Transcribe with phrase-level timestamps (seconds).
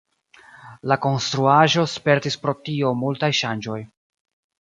[0.91, 3.79] La konstruaĵo spertis pro tio multaj ŝanĝoj.